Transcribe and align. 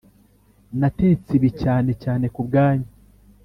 natetse 0.79 1.29
ibi 1.37 1.49
cyane 1.61 1.91
cyane 2.03 2.25
kubwanyu. 2.35 2.89